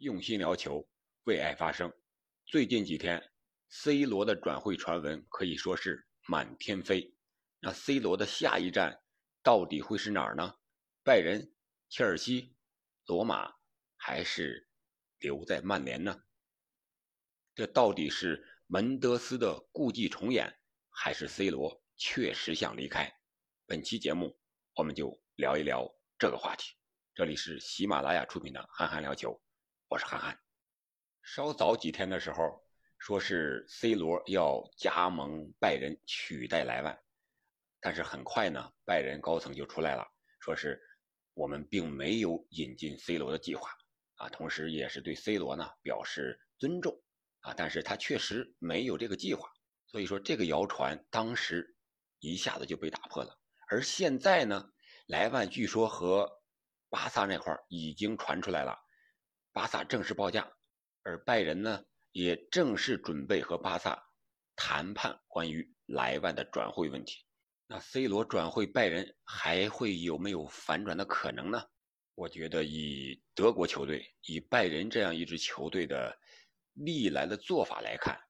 [0.00, 0.88] 用心聊球，
[1.24, 1.92] 为爱发声。
[2.46, 3.22] 最近几天
[3.68, 7.14] ，C 罗的转会传闻可以说是满天飞。
[7.60, 8.98] 那 C 罗的下一站
[9.42, 10.54] 到底会是哪儿呢？
[11.04, 11.52] 拜仁、
[11.90, 12.56] 切尔西、
[13.04, 13.52] 罗马，
[13.98, 14.66] 还是
[15.18, 16.18] 留在曼联呢？
[17.54, 20.50] 这到底是门德斯的故伎重演，
[20.88, 23.14] 还是 C 罗确实想离开？
[23.66, 24.40] 本期节目
[24.76, 25.86] 我们就聊一聊
[26.18, 26.74] 这个话题。
[27.14, 29.32] 这里是喜马拉雅出品的《憨憨聊球》。
[29.90, 30.38] 我是憨憨。
[31.20, 32.64] 稍早几天的时候，
[33.00, 36.96] 说是 C 罗要加盟拜仁取代莱万，
[37.80, 40.06] 但是很快呢，拜仁高层就出来了，
[40.38, 40.80] 说是
[41.34, 43.68] 我们并没有引进 C 罗的计划
[44.14, 47.02] 啊，同时也是对 C 罗呢表示尊重
[47.40, 49.50] 啊，但是他确实没有这个计划，
[49.88, 51.76] 所以说这个谣传当时
[52.20, 53.36] 一下子就被打破了。
[53.68, 54.70] 而现在呢，
[55.06, 56.30] 莱万据说和
[56.88, 58.79] 巴萨那块已经传出来了。
[59.52, 60.48] 巴萨正式报价，
[61.02, 64.00] 而拜仁呢也正式准备和巴萨
[64.54, 67.24] 谈判关于莱万的转会问题。
[67.66, 71.62] 那 C 罗转会拜仁还会有没有反转的可能呢？
[72.14, 76.16] 我觉得以德国球队、以拜仁这样一支球队的
[76.74, 78.20] 历来的做法来看，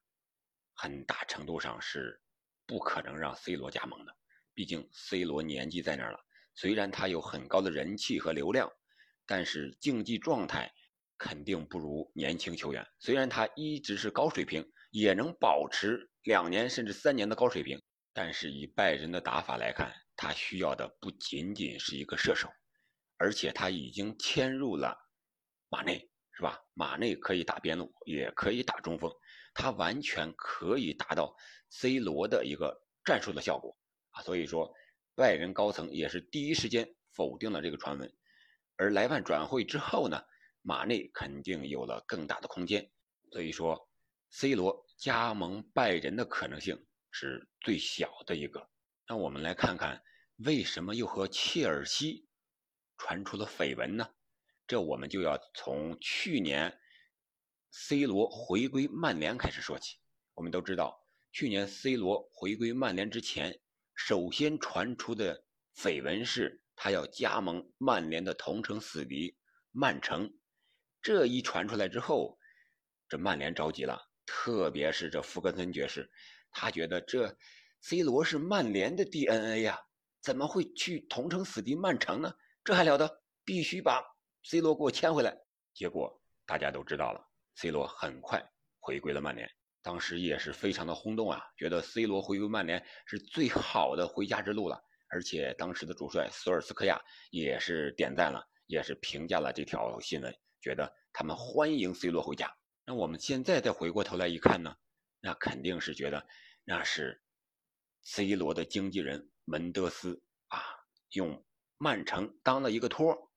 [0.73, 2.21] 很大程度上是
[2.65, 4.15] 不可能让 C 罗加盟的。
[4.53, 6.19] 毕竟 C 罗年纪在那儿了，
[6.55, 8.71] 虽然他有很高的人气和流量，
[9.25, 10.71] 但是竞技状态。
[11.21, 12.83] 肯定不如年轻球员。
[12.97, 17.79] 虽然他一直是高水平，也能保持两年甚至三年的高水平，
[18.11, 22.49] 但是以拜仁的打法来看，他需要的不仅仅是一个射手，
[23.17, 24.97] 而且他已经迁入了
[25.69, 26.59] 马内，是吧？
[26.73, 29.13] 马内可以打边路，也可以打中锋，
[29.53, 31.35] 他完全可以达到
[31.69, 32.75] C 罗的一个
[33.05, 33.77] 战术的效果
[34.09, 34.23] 啊！
[34.23, 34.73] 所以说，
[35.13, 38.11] 拜仁高层也是第一时间否定了这个传闻。
[38.75, 40.19] 而莱万转会之后呢？
[40.61, 42.91] 马内肯定有了更大的空间，
[43.31, 43.89] 所以说
[44.29, 48.69] ，C 罗加盟拜仁的可能性是最小的一个。
[49.07, 50.03] 那我们来看看，
[50.37, 52.27] 为什么又和切尔西
[52.97, 54.07] 传出了绯闻呢？
[54.67, 56.79] 这我们就要从去年
[57.71, 59.97] C 罗回归曼联开始说起。
[60.33, 63.59] 我们都知道，去年 C 罗回归曼联之前，
[63.95, 65.43] 首先传出的
[65.75, 69.35] 绯闻是他要加盟曼联的同城死敌
[69.71, 70.31] 曼城。
[71.01, 72.37] 这一传出来之后，
[73.09, 76.09] 这曼联着急了，特别是这福格森爵士，
[76.51, 77.35] 他觉得这
[77.81, 79.79] C 罗是曼联的 DNA 呀，
[80.21, 82.31] 怎么会去同城死敌曼城呢？
[82.63, 83.21] 这还了得！
[83.43, 84.03] 必须把
[84.43, 85.35] C 罗给我签回来。
[85.73, 88.39] 结果大家都知道了，C 罗很快
[88.79, 89.49] 回归了曼联，
[89.81, 94.79] 当时也是非常的轰动啊，觉得 C 罗回归曼联是最好的回家之路了。
[95.09, 97.01] 而且当时的主帅索尔斯克亚
[97.31, 100.33] 也是点赞了，也是评价了这条新闻。
[100.61, 102.55] 觉得他们欢迎 C 罗回家，
[102.85, 104.75] 那我们现在再回过头来一看呢，
[105.19, 106.27] 那肯定是觉得
[106.63, 107.23] 那是
[108.03, 110.63] C 罗的经纪人门德斯啊，
[111.13, 111.43] 用
[111.77, 113.31] 曼城当了一个托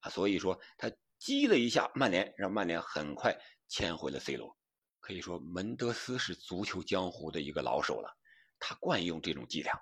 [0.00, 3.36] 啊，所以说他激了一下曼联，让曼联很快
[3.66, 4.56] 签回了 C 罗。
[5.00, 8.16] 可以说门德斯是足球江湖的一个老手了，
[8.58, 9.72] 他惯用这种伎俩。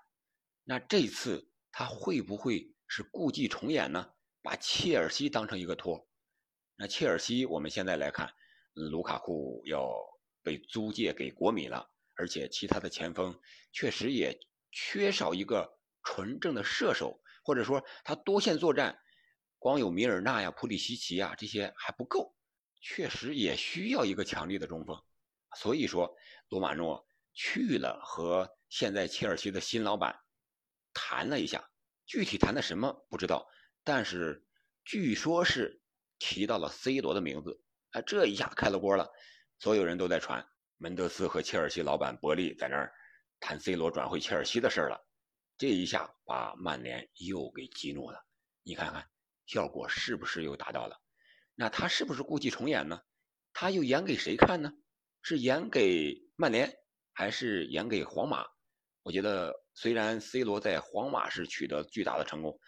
[0.64, 4.12] 那这次他会不会是故伎重演呢？
[4.40, 6.08] 把切尔西当成一个托？
[6.78, 8.30] 那切尔西，我们现在来看，
[8.74, 9.96] 卢卡库要
[10.42, 13.40] 被租借给国米了，而且其他的前锋
[13.72, 14.38] 确实也
[14.70, 18.98] 缺少一个纯正的射手，或者说他多线作战，
[19.58, 22.36] 光有米尔纳呀、普里西奇呀这些还不够，
[22.82, 25.02] 确实也需要一个强力的中锋。
[25.56, 26.14] 所以说，
[26.50, 30.14] 罗马诺去了和现在切尔西的新老板
[30.92, 31.70] 谈了一下，
[32.04, 33.48] 具体谈的什么不知道，
[33.82, 34.46] 但是
[34.84, 35.80] 据说是。
[36.18, 37.60] 提到了 C 罗的名字，
[37.90, 39.10] 啊，这一下开了锅了，
[39.58, 40.46] 所有人都在传
[40.78, 42.92] 门德斯和切尔西老板伯利在那儿
[43.40, 45.00] 谈 C 罗转会切尔西的事儿了，
[45.58, 48.24] 这一下把曼联又给激怒了。
[48.62, 49.06] 你看看
[49.46, 51.00] 效果是不是又达到了？
[51.54, 53.00] 那他是不是故伎重演呢？
[53.52, 54.72] 他又演给谁看呢？
[55.22, 56.72] 是演给曼联
[57.12, 58.46] 还是演给皇马？
[59.02, 62.58] 我觉得虽然 C 罗在皇马是取得巨大的成功。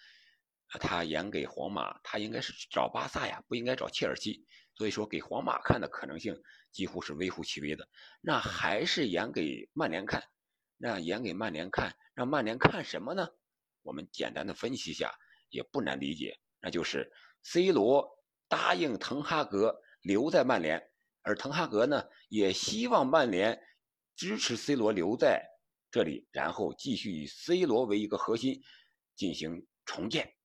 [0.79, 4.45] 他演给皇马，他应该是找巴萨呀，不应该找切尔西。
[4.75, 7.89] 所以说，给皇马看的可能性几乎是微乎其微的。
[8.21, 10.23] 那还是演给曼联看，
[10.77, 13.29] 那演给曼联看，让曼联看什么呢？
[13.83, 15.13] 我们简单的分析一下，
[15.49, 17.11] 也不难理解，那就是
[17.43, 18.09] C 罗
[18.47, 20.93] 答应滕哈格留在曼联，
[21.23, 23.61] 而滕哈格呢，也希望曼联
[24.15, 25.45] 支持 C 罗留在
[25.91, 28.63] 这里，然后继续以 C 罗为一个核心
[29.17, 30.38] 进行重建。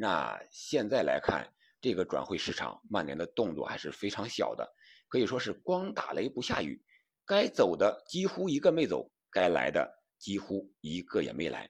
[0.00, 4.64] 那现在来看，这个转会市场，曼联的动作还是非常小的，
[5.08, 6.80] 可以说是光打雷不下雨，
[7.26, 11.68] 该走的几乎一个没走，该来的几乎一个也没来，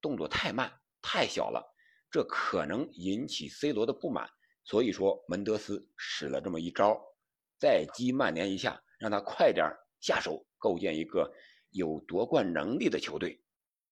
[0.00, 1.64] 动作太慢太小了，
[2.10, 4.28] 这可能引起 C 罗的不满，
[4.64, 7.00] 所以说门德斯使了这么一招，
[7.56, 9.68] 再激曼联一下，让他快点
[10.00, 11.32] 下手构建一个
[11.70, 13.40] 有夺冠能力的球队。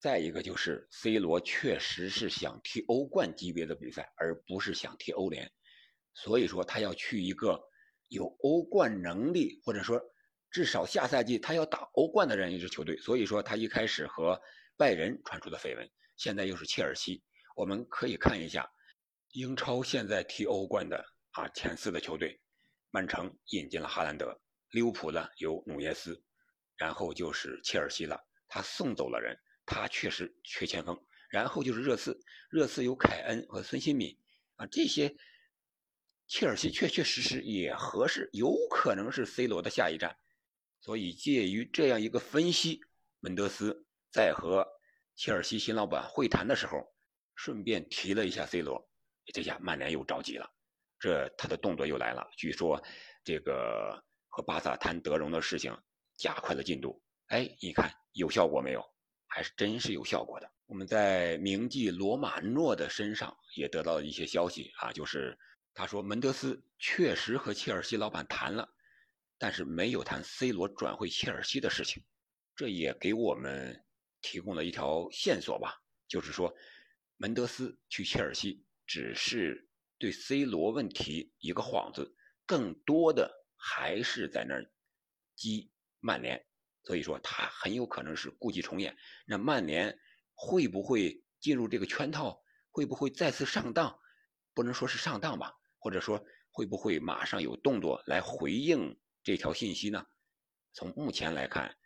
[0.01, 5.51] 再一个就是 C 罗确实是想踢欧冠级别的比赛，而不是想踢欧联，
[6.15, 7.61] 所以说他要去一个
[8.07, 10.01] 有欧冠能力，或者说
[10.53, 12.97] 至少下赛季他要打欧冠的这样一支球队。
[12.99, 14.41] 所以说他一开始和
[14.77, 17.25] 拜仁传出的绯闻，现在又是切尔西。
[17.57, 18.71] 我们可以看一下
[19.33, 22.41] 英超现在踢欧冠的啊前四的球队，
[22.93, 24.41] 曼城引进了哈兰德，
[24.71, 26.23] 利物浦呢有努涅斯，
[26.77, 28.17] 然后就是切尔西了，
[28.47, 29.37] 他送走了人。
[29.71, 30.99] 他确实缺前锋，
[31.29, 32.19] 然后就是热刺，
[32.49, 34.19] 热刺有凯恩和孙兴敏
[34.57, 35.15] 啊，这些
[36.27, 40.17] 切尔西确确实实也合适，有可能是 C 罗的下一站。
[40.81, 42.81] 所以介于这样一个分析，
[43.21, 44.67] 门德斯在和
[45.15, 46.95] 切尔西新老板会谈的时候，
[47.35, 48.91] 顺便提了一下 C 罗，
[49.35, 50.51] 这下曼联又着急了，
[50.99, 52.27] 这他的动作又来了。
[52.39, 52.83] 据说
[53.23, 55.77] 这个和巴萨谈德容的事情
[56.17, 58.83] 加快了进度，哎，你看有效果没有？
[59.29, 60.51] 还是真是有效果的。
[60.67, 65.39] 我们在名记罗马诺的身上也得到了一些消息啊，就是
[65.73, 68.69] 他说门德斯确实和切尔西老板谈了，
[69.39, 72.03] 但是没有谈 C 罗转会切尔西的事情。
[72.57, 73.85] 这也给我们
[74.21, 76.53] 提供了一条线索吧，就是说
[77.17, 82.15] 门德斯去切尔西只是对 C 罗问题一个幌子，
[82.45, 84.71] 更多的还是在那儿
[85.37, 85.71] 激
[86.01, 86.45] 曼联。
[86.85, 88.97] 所以说他很有可能是故伎重演。
[89.27, 89.99] 那曼联
[90.35, 92.43] 会不会进入这个圈套？
[92.71, 93.99] 会不会再次上当？
[94.55, 100.07] 不能说是上当吧，或者说会不会马上有动作来回应这条信息呢？
[100.73, 101.77] 从目前来看，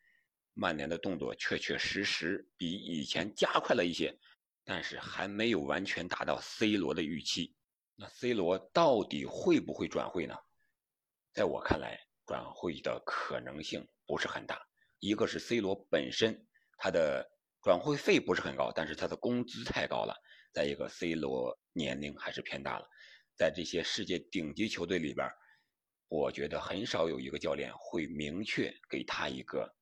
[0.54, 4.18] 曼联的动作确确实实比以前加快了一些，
[4.64, 7.54] 但是还没有完全达到 C 罗的预期。
[7.96, 10.36] 那 C 罗到底会不会转会呢？
[11.32, 14.60] 在我看来，转会的可能性不是很大。
[15.04, 16.46] 一个是 C 罗本身，
[16.78, 17.28] 他的
[17.60, 20.14] 转会费不是很高，但是他的工资太高了。
[20.52, 22.86] 再一个，C 罗年龄还是偏大了，
[23.36, 25.28] 在这些世界顶级球队里边，
[26.06, 29.74] 我觉得很少有一个教练会明确给他一个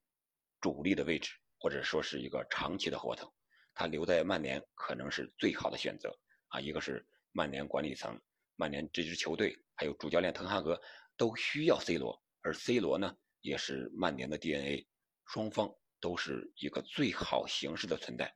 [0.58, 3.30] 主力的位置，或者说是一个长期的合同。
[3.74, 6.18] 他留在曼联可能是最好的选择
[6.48, 6.58] 啊！
[6.58, 8.18] 一个是曼联管理层、
[8.56, 10.80] 曼联这支球队，还有主教练滕哈格
[11.18, 14.86] 都需要 C 罗，而 C 罗呢，也是曼联的 DNA。
[15.32, 18.34] 双方都是一个最好形式的存在。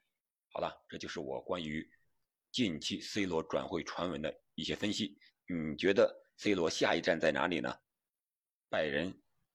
[0.52, 1.85] 好了，这就是我关于
[2.52, 5.19] 近期 C 罗转会传闻的一些分析。
[5.49, 7.76] 你觉得 C 罗下一站在哪里呢？
[8.69, 9.12] 拜仁、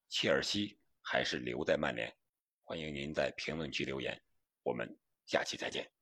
[0.09, 2.13] 切尔西还是留在曼联？
[2.62, 4.21] 欢迎您在评论区留言。
[4.63, 5.99] 我们下期再见。